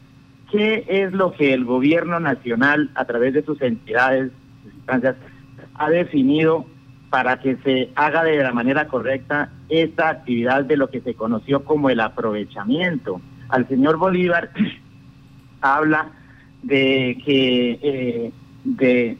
[0.51, 4.31] ¿qué es lo que el gobierno nacional, a través de sus entidades,
[4.63, 5.15] sus instancias,
[5.75, 6.65] ha definido
[7.09, 11.63] para que se haga de la manera correcta esta actividad de lo que se conoció
[11.63, 13.21] como el aprovechamiento?
[13.49, 14.51] Al señor Bolívar
[15.61, 16.11] habla
[16.63, 18.31] de que eh,
[18.63, 19.17] de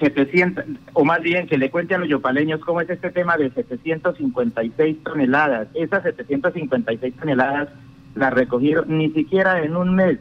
[0.00, 3.50] 700, o más bien que le cuente a los yopaleños cómo es este tema de
[3.50, 5.68] 756 toneladas.
[5.74, 7.68] Esas 756 toneladas
[8.14, 10.18] las recogieron ni siquiera en un mes,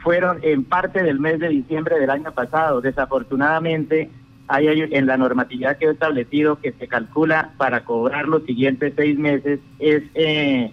[0.00, 2.80] fueron en parte del mes de diciembre del año pasado.
[2.80, 4.10] Desafortunadamente,
[4.48, 9.16] hay en la normatividad que he establecido que se calcula para cobrar los siguientes seis
[9.16, 10.72] meses es eh,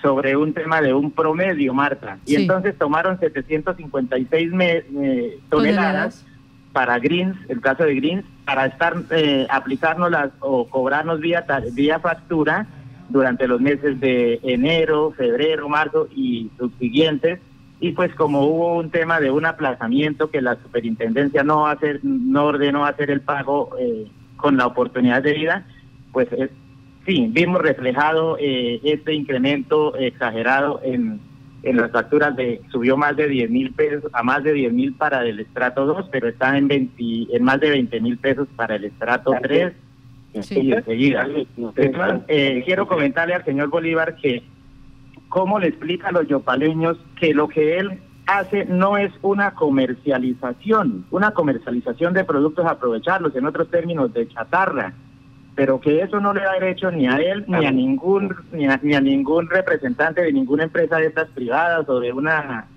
[0.00, 2.18] sobre un tema de un promedio, Marta.
[2.24, 6.24] Y entonces tomaron 756 eh, toneladas
[6.72, 12.66] para Greens, el caso de Greens, para estar eh, aplicárnoslas o cobrarnos vía, vía factura
[13.08, 17.40] durante los meses de enero, febrero, marzo y subsiguientes.
[17.80, 22.46] Y pues como hubo un tema de un aplazamiento que la superintendencia no hacer, no
[22.46, 24.06] ordenó hacer el pago eh,
[24.36, 25.66] con la oportunidad de vida,
[26.12, 26.50] pues es,
[27.08, 31.18] sí, vimos reflejado eh, este incremento exagerado en,
[31.62, 34.94] en las facturas de subió más de 10 mil pesos a más de 10 mil
[34.94, 37.02] para el estrato 2, pero está en, 20,
[37.34, 39.72] en más de 20 mil pesos para el estrato 3
[40.34, 41.26] y enseguida.
[42.28, 44.42] Eh, quiero comentarle al señor Bolívar que
[45.30, 51.06] cómo le explica a los yopaleños que lo que él hace no es una comercialización,
[51.10, 54.92] una comercialización de productos aprovecharlos, en otros términos, de chatarra
[55.58, 58.78] pero que eso no le da derecho ni a él ni a ningún ni a,
[58.80, 62.68] ni a ningún representante de ninguna empresa de estas privadas o de una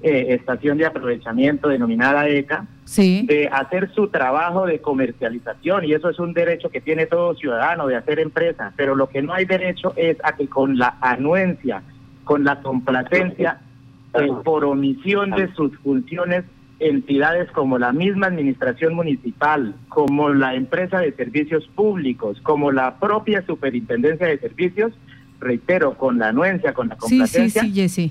[0.00, 2.64] eh, estación de aprovechamiento denominada ECA
[2.96, 7.86] de hacer su trabajo de comercialización y eso es un derecho que tiene todo ciudadano
[7.86, 11.82] de hacer empresa, pero lo que no hay derecho es a que con la anuencia,
[12.24, 13.60] con la complacencia,
[14.14, 16.44] eh, por omisión de sus funciones
[16.80, 23.44] entidades como la misma administración municipal, como la empresa de servicios públicos, como la propia
[23.46, 24.92] superintendencia de servicios,
[25.38, 27.62] reitero, con la anuencia, con la complacencia,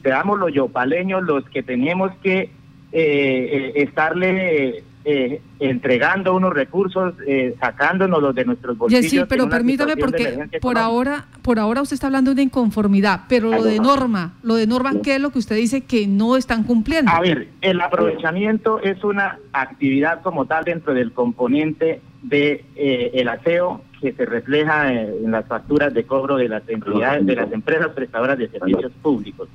[0.01, 2.51] seamos los yopaleños los que tenemos que eh,
[2.91, 9.09] eh, estarle eh, entregando unos recursos, eh, sacándonos los de nuestros bolsillos.
[9.09, 13.49] Sí, pero permítame porque por ahora, por ahora usted está hablando de una inconformidad, pero
[13.49, 16.63] lo de norma, lo de norma, ¿qué es lo que usted dice que no están
[16.63, 17.11] cumpliendo?
[17.11, 23.29] A ver, el aprovechamiento es una actividad como tal dentro del componente de eh, el
[23.29, 27.89] aseo que se refleja en las facturas de cobro de las entidades, de las empresas
[27.89, 29.47] prestadoras de servicios públicos.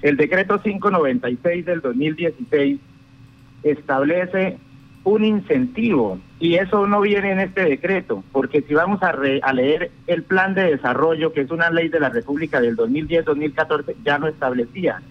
[0.00, 2.80] El decreto 596 del 2016
[3.62, 4.58] establece
[5.04, 9.12] un incentivo y eso no viene en este decreto, porque si vamos a,
[9.52, 14.18] leer el plan de desarrollo, que es una ley de la República del 2010-2014, ya
[14.18, 15.02] lo establecía.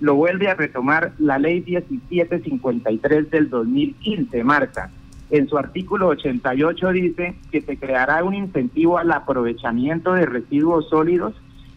[0.00, 4.90] Lo vuelve a retomar la ley 1753 del 2015, Marta.
[5.30, 11.34] En su artículo 88 dice que se creará un incentivo al aprovechamiento de residuos sólidos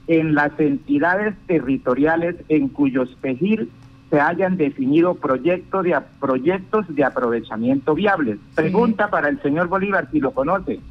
[0.08, 3.68] en las entidades territoriales en cuyos PEGIR
[4.12, 8.40] se hayan definido proyectos de, proyectos de aprovechamiento viables.
[8.54, 10.82] Pregunta para el señor Bolívar si lo conoce.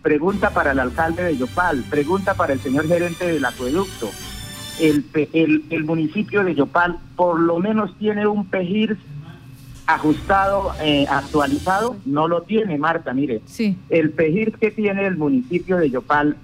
[0.00, 1.84] Pregunta para el alcalde de Yopal.
[1.90, 4.08] Pregunta para el señor gerente del acueducto.
[4.80, 8.96] El, el, el municipio de Yopal por lo menos tiene un PEGIR
[9.88, 11.96] ajustado, eh, actualizado.
[12.06, 13.42] No lo tiene, Marta, mire.
[13.46, 13.76] Sí.
[13.88, 16.36] El PEGIR que tiene el municipio de Yopal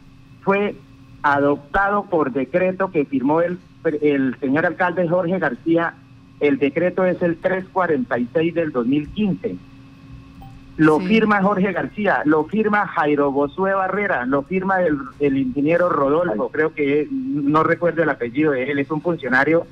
[0.42, 0.74] fue
[1.22, 3.60] adoptado por decreto que firmó el,
[4.02, 5.94] el señor alcalde Jorge García
[6.40, 9.56] el decreto es el 346 del 2015.
[10.76, 16.48] Lo firma Jorge García, lo firma Jairo Bosué Barrera, lo firma el, el ingeniero Rodolfo,
[16.48, 19.68] creo que no recuerdo el apellido de él, es un funcionario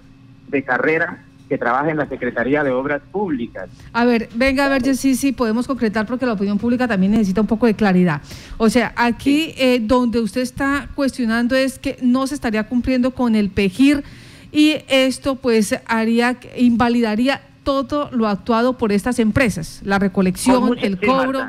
[0.49, 3.69] de carrera que trabaja en la Secretaría de Obras Públicas.
[3.93, 7.43] A ver, venga a ver sí, sí, podemos concretar porque la opinión pública también necesita
[7.43, 8.23] un poco de claridad.
[8.57, 13.35] O sea, aquí eh, donde usted está cuestionando es que no se estaría cumpliendo con
[13.35, 14.03] el PEGIR
[14.53, 21.41] y esto pues haría, invalidaría todo lo actuado por estas empresas, la recolección, el cobro.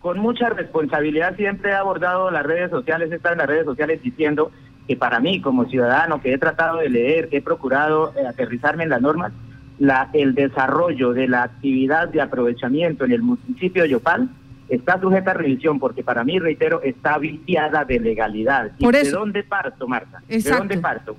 [0.00, 4.50] con mucha responsabilidad siempre he abordado las redes sociales, está en las redes sociales diciendo
[4.88, 8.84] que para mí como ciudadano que he tratado de leer, que he procurado eh, aterrizarme
[8.84, 9.32] en las normas,
[9.78, 14.28] la, el desarrollo de la actividad de aprovechamiento en el municipio de Yopal
[14.68, 18.70] está sujeta a revisión porque para mí, reitero, está viciada de legalidad.
[18.72, 20.22] ¿De dónde parto, Marta?
[20.28, 21.16] ¿De dónde parto?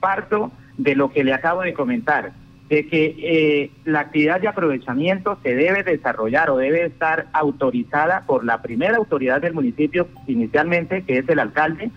[0.00, 2.32] Parto de lo que le acabo de comentar,
[2.68, 8.44] de que eh, la actividad de aprovechamiento se debe desarrollar o debe estar autorizada por
[8.44, 11.90] la primera autoridad del municipio inicialmente, que es el alcalde,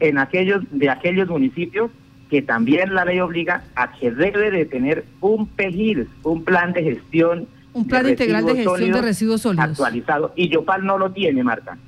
[0.00, 1.90] en aquellos de aquellos municipios
[2.30, 6.82] que también la ley obliga a que debe de tener un PEGIR, un plan de
[6.82, 7.46] gestión.
[7.72, 9.70] Un plan integral de gestión de residuos sólidos.
[9.70, 10.32] Actualizado.
[10.34, 11.78] Y Yopal no lo tiene, Marta.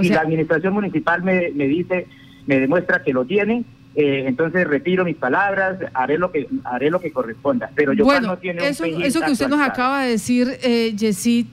[0.00, 2.06] si la administración municipal me, me dice,
[2.46, 3.64] me demuestra que lo tiene,
[4.00, 7.68] eh, entonces retiro mis palabras, haré lo que haré lo que corresponda.
[7.74, 10.94] Pero yo bueno, no tiene eso, eso que usted nos acaba de decir, eh,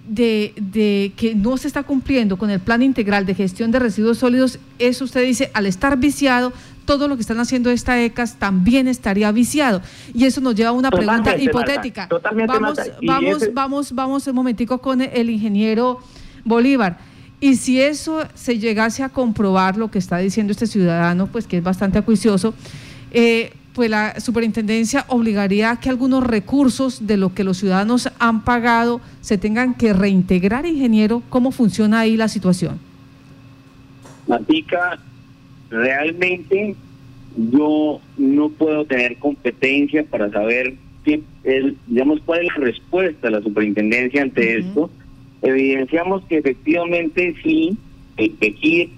[0.07, 4.19] de, de que no se está cumpliendo con el plan integral de gestión de residuos
[4.19, 6.53] sólidos, eso usted dice, al estar viciado,
[6.85, 9.81] todo lo que están haciendo esta ECAS también estaría viciado.
[10.13, 12.07] Y eso nos lleva a una pregunta hipotética.
[12.47, 15.99] vamos, vamos, vamos, vamos un momentico con el ingeniero
[16.43, 16.99] Bolívar.
[17.39, 21.57] Y si eso se llegase a comprobar lo que está diciendo este ciudadano, pues que
[21.57, 22.53] es bastante acuicioso,
[23.11, 28.43] eh, pues la superintendencia obligaría a que algunos recursos de lo que los ciudadanos han
[28.45, 31.21] pagado se tengan que reintegrar, ingeniero.
[31.29, 32.79] ¿Cómo funciona ahí la situación?
[34.27, 34.97] Matica,
[35.69, 36.75] realmente
[37.35, 41.21] yo no puedo tener competencia para saber qué
[41.87, 44.89] digamos, cuál es la respuesta de la superintendencia ante esto
[45.41, 47.77] evidenciamos que efectivamente sí,
[48.17, 48.89] el PEGIR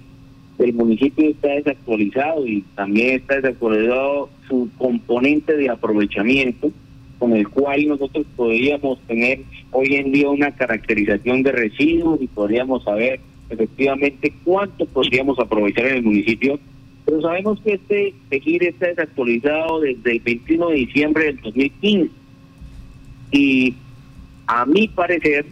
[0.58, 6.70] del municipio está desactualizado y también está desactualizado su componente de aprovechamiento
[7.18, 9.40] con el cual nosotros podríamos tener
[9.72, 13.20] hoy en día una caracterización de residuos y podríamos saber
[13.50, 16.60] efectivamente cuánto podríamos aprovechar en el municipio.
[17.04, 22.10] Pero sabemos que este PEGIR está desactualizado desde el 21 de diciembre del 2015
[23.32, 23.74] y
[24.46, 25.46] a mi parecer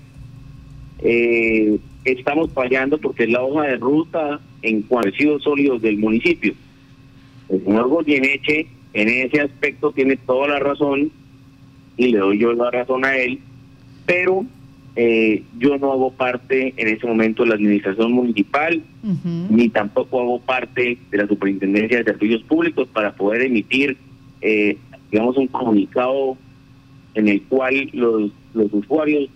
[1.00, 6.54] eh, estamos fallando porque es la hoja de ruta en cuanto sólidos del municipio.
[7.48, 11.10] El señor Goyeneche en ese aspecto tiene toda la razón
[11.96, 13.38] y le doy yo la razón a él,
[14.04, 14.44] pero
[14.96, 18.82] eh, yo no hago parte en ese momento de la administración municipal,
[19.50, 23.96] ni tampoco hago parte de la superintendencia de servicios públicos para poder emitir,
[24.40, 24.76] eh,
[25.10, 26.36] digamos, un comunicado
[27.14, 29.28] en el cual los, los usuarios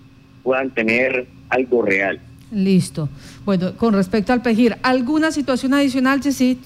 [0.42, 2.20] puedan tener algo real.
[2.52, 3.08] Listo.
[3.44, 6.58] Bueno, con respecto al PEGIR, ¿alguna situación adicional, Jessit?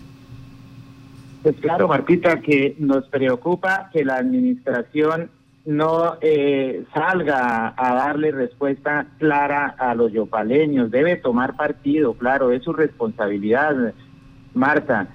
[1.43, 5.29] Pues claro, Martita, que nos preocupa que la administración
[5.67, 10.91] no eh, salga a darle respuesta clara a los yopaleños.
[10.91, 13.93] Debe tomar partido, claro, es su responsabilidad,
[14.55, 15.09] Marta,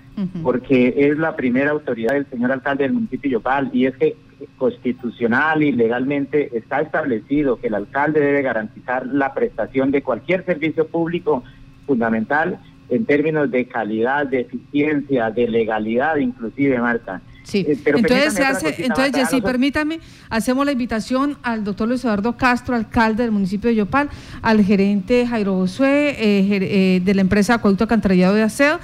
[0.43, 4.17] porque es la primera autoridad del señor alcalde del municipio de Yopal y es que
[4.57, 10.87] constitucional y legalmente está establecido que el alcalde debe garantizar la prestación de cualquier servicio
[10.87, 11.43] público
[11.85, 17.21] fundamental en términos de calidad, de eficiencia, de legalidad, inclusive, Marta.
[17.43, 19.99] Sí, eh, entonces, se hace, entonces Jessy, permítame,
[20.29, 24.09] hacemos la invitación al doctor Luis Eduardo Castro, alcalde del municipio de Yopal,
[24.41, 28.79] al gerente Jairo Josué, eh, eh, de la empresa Acueducto Cantarillado de Aseo,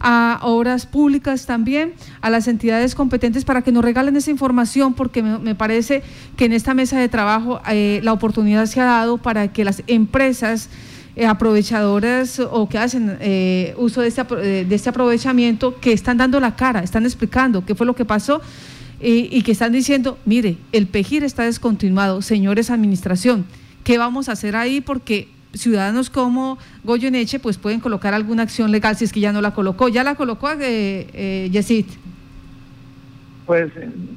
[0.00, 5.22] a obras públicas también, a las entidades competentes para que nos regalen esa información, porque
[5.22, 6.02] me, parece
[6.36, 9.82] que en esta mesa de trabajo eh, la oportunidad se ha dado para que las
[9.86, 10.70] empresas
[11.16, 16.40] eh, aprovechadoras o que hacen eh, uso de este, de este aprovechamiento, que están dando
[16.40, 18.40] la cara, están explicando qué fue lo que pasó.
[19.02, 23.46] y que están diciendo, mire, el PEGIR está descontinuado, señores administración,
[23.82, 24.82] ¿qué vamos a hacer ahí?
[24.82, 29.40] Porque ciudadanos como Goyeneche pues pueden colocar alguna acción legal si es que ya no
[29.40, 29.88] la colocó.
[29.88, 31.86] ¿Ya la colocó eh, eh Yesid?
[33.46, 33.72] Pues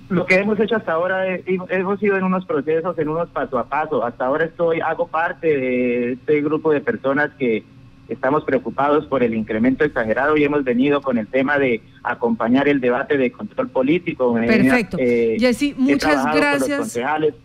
[0.09, 3.65] lo que hemos hecho hasta ahora hemos ido en unos procesos, en unos paso a
[3.65, 4.05] paso.
[4.05, 7.63] Hasta ahora estoy, hago parte de este grupo de personas que
[8.09, 12.81] estamos preocupados por el incremento exagerado y hemos venido con el tema de acompañar el
[12.81, 14.33] debate de control político.
[14.33, 14.97] Perfecto.
[14.99, 16.99] Eh, Jessy, muchas gracias.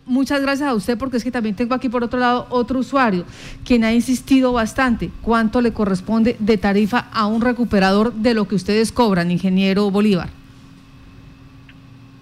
[0.04, 3.24] Muchas gracias a usted porque es que también tengo aquí por otro lado otro usuario
[3.64, 8.54] quien ha insistido bastante cuánto le corresponde de tarifa a un recuperador de lo que
[8.54, 10.28] ustedes cobran, ingeniero Bolívar.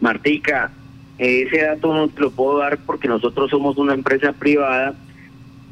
[0.00, 0.70] Martica,
[1.18, 4.94] ese dato no te lo puedo dar porque nosotros somos una empresa privada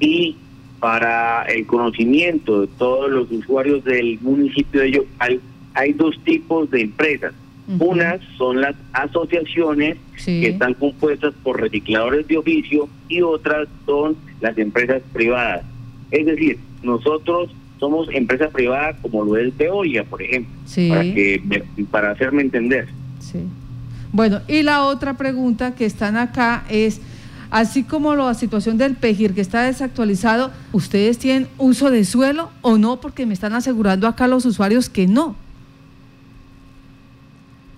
[0.01, 0.37] y
[0.81, 5.41] para el conocimiento de todos los usuarios del municipio de Yopal,
[5.75, 7.33] hay dos tipos de empresas.
[7.79, 14.57] Unas son las asociaciones que están compuestas por recicladores de oficio y otras son las
[14.59, 15.65] empresas privadas.
[16.11, 20.53] Es decir, nosotros somos empresa privada como lo es Veolia, por ejemplo,
[20.89, 22.89] para, que, para hacerme entender.
[23.19, 23.41] Sí.
[24.13, 27.01] Bueno, y la otra pregunta que están acá es
[27.55, 32.79] así como la situación del PEGIR que está desactualizado, ¿ustedes tienen uso de suelo o
[32.79, 33.01] no?
[33.01, 35.37] Porque me están asegurando acá los usuarios que no.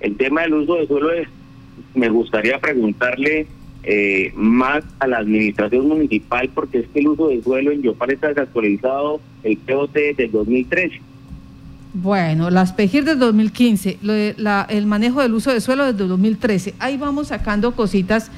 [0.01, 1.29] El tema del uso de suelo es,
[1.95, 3.49] me gustaría preguntarle
[3.83, 8.13] eh, más a la administración municipal porque es que el uso de suelo en Yopal
[8.13, 11.03] está desactualizado el POT del 2013.
[11.93, 13.99] Bueno, las PEGIR del 2015,
[14.71, 16.75] el manejo del uso de suelo desde 2013.
[16.79, 18.31] Ahí vamos sacando cositas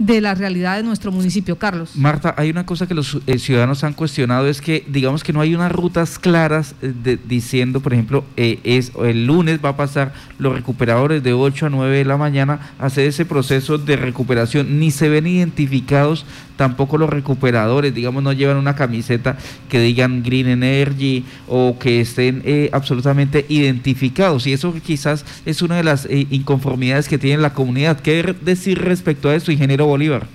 [0.00, 1.94] de la realidad de nuestro municipio, Carlos.
[1.94, 5.42] Marta, hay una cosa que los eh, ciudadanos han cuestionado, es que digamos que no
[5.42, 10.14] hay unas rutas claras eh, diciendo, por ejemplo, eh, es el lunes va a pasar
[10.38, 14.80] los recuperadores de 8 a 9 de la mañana a hacer ese proceso de recuperación,
[14.80, 16.24] ni se ven identificados
[16.60, 19.38] tampoco los recuperadores, digamos, no llevan una camiseta
[19.70, 24.46] que digan Green Energy o que estén absolutamente identificados.
[24.46, 27.98] Y eso quizás es una de las inconformidades que tiene la comunidad.
[28.00, 30.26] ¿Qué decir respecto a eso, ingeniero Bolívar?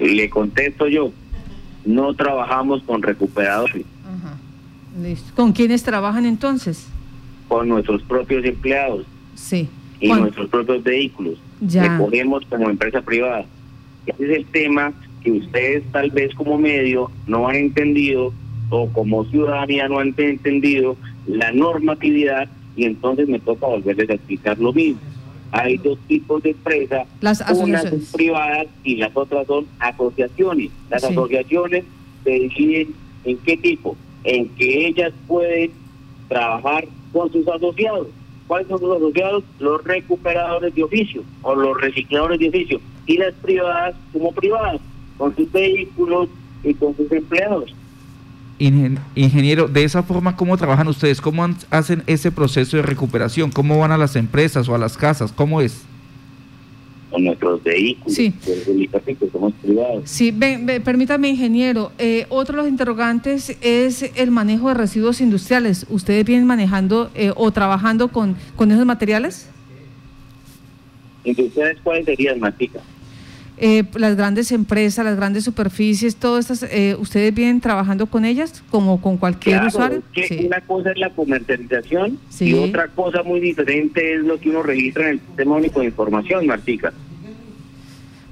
[0.00, 1.12] Le contesto yo,
[1.84, 3.84] no trabajamos con recuperadores.
[5.36, 6.88] ¿Con quiénes trabajan entonces?
[7.46, 9.06] Con nuestros propios empleados.
[9.36, 9.68] Sí.
[10.00, 11.34] Y nuestros propios vehículos.
[11.60, 11.96] Ya.
[11.96, 13.46] Recogemos como empresa privada.
[14.06, 14.92] Ese es el tema
[15.22, 18.32] que ustedes tal vez como medio no han entendido
[18.70, 20.96] o como ciudadanía no han entendido
[21.26, 25.00] la normatividad y entonces me toca volverles a explicar lo mismo
[25.52, 30.70] hay dos tipos de empresas, las unas son privadas y las otras son asociaciones.
[30.90, 31.84] Las asociaciones
[32.24, 32.94] se deciden
[33.24, 35.70] en qué tipo, en que ellas pueden
[36.28, 38.08] trabajar con sus asociados.
[38.46, 39.44] ¿Cuáles son sus asociados?
[39.58, 42.80] Los recuperadores de oficio o los recicladores de oficio.
[43.06, 44.80] Y las privadas como privadas,
[45.16, 46.28] con sus vehículos
[46.64, 47.72] y con sus empleados.
[48.58, 51.20] Ingeniero, de esa forma, ¿cómo trabajan ustedes?
[51.20, 53.50] ¿Cómo hacen ese proceso de recuperación?
[53.50, 55.30] ¿Cómo van a las empresas o a las casas?
[55.30, 55.82] ¿Cómo es?
[57.10, 58.32] Con nuestros vehículos, sí.
[59.30, 60.02] somos privados.
[60.04, 61.92] Sí, permítame, ingeniero.
[61.98, 65.86] Eh, otro de los interrogantes es el manejo de residuos industriales.
[65.90, 69.50] ¿Ustedes vienen manejando eh, o trabajando con, con esos materiales?
[71.24, 72.80] ¿Industriales cuáles serían, Matica?
[73.58, 78.62] Eh, las grandes empresas, las grandes superficies, todas estas, eh, ¿ustedes vienen trabajando con ellas
[78.70, 80.02] como con cualquier usuario?
[80.46, 85.04] Una cosa es la comercialización y otra cosa muy diferente es lo que uno registra
[85.04, 86.92] en el Sistema Único de Información, Martica.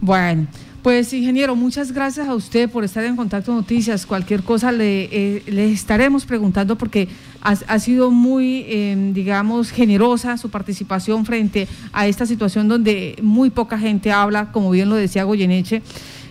[0.00, 0.46] Bueno,
[0.84, 4.04] pues ingeniero, muchas gracias a usted por estar en Contacto Noticias.
[4.04, 7.08] Cualquier cosa le, eh, le estaremos preguntando porque
[7.40, 13.78] ha, sido muy, em, digamos, generosa su participación frente a esta situación donde muy poca
[13.78, 15.80] gente habla, como bien lo decía Goyeneche.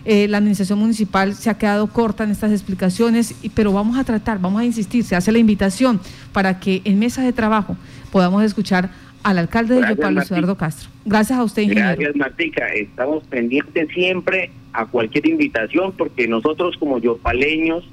[0.06, 4.40] Eh, la administración municipal se ha quedado corta en estas explicaciones, pero vamos a tratar,
[4.40, 6.00] vamos a insistir, se hace la invitación
[6.32, 7.76] para que en mesa de trabajo
[8.12, 8.92] podamos escuchar
[9.24, 10.90] al alcalde de Yopal, Eduardo Castro.
[11.06, 11.96] Gracias a usted, ingeniero.
[11.96, 12.68] Gracias, Martica.
[12.74, 17.84] Estamos pendientes siempre a cualquier invitación porque nosotros como yopaleños,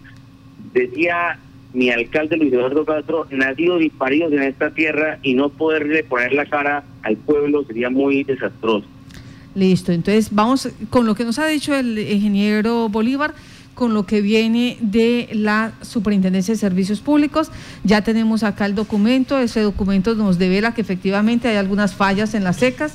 [0.73, 1.39] decía
[1.73, 6.33] mi alcalde Luis Eduardo Castro, nacidos y paridos en esta tierra y no poderle poner
[6.33, 8.87] la cara al pueblo sería muy desastroso.
[9.55, 13.35] Listo, entonces vamos con lo que nos ha dicho el ingeniero Bolívar
[13.75, 17.51] con lo que viene de la Superintendencia de Servicios Públicos.
[17.85, 22.45] Ya tenemos acá el documento, ese documento nos devela que efectivamente hay algunas fallas en
[22.45, 22.93] las secas.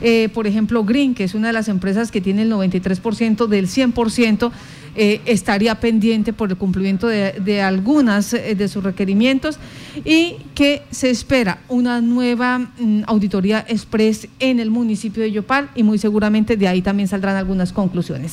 [0.00, 3.68] Eh, por ejemplo, Green, que es una de las empresas que tiene el 93% del
[3.68, 4.52] 100%,
[5.00, 9.58] eh, estaría pendiente por el cumplimiento de, de algunas eh, de sus requerimientos
[10.04, 15.84] y que se espera una nueva mm, auditoría express en el municipio de Yopal y
[15.84, 18.26] muy seguramente de ahí también saldrán algunas conclusiones.